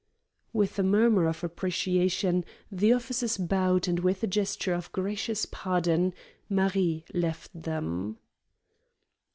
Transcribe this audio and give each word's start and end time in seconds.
With 0.51 0.79
a 0.79 0.83
murmur 0.83 1.27
of 1.27 1.43
appreciation 1.43 2.43
the 2.71 2.91
officers 2.91 3.37
bowed 3.37 3.87
and 3.87 3.99
with 3.99 4.23
a 4.23 4.25
gesture 4.25 4.73
of 4.73 4.91
gracious 4.93 5.45
pardon 5.45 6.15
Marie 6.49 7.05
left 7.13 7.51
them. 7.53 8.17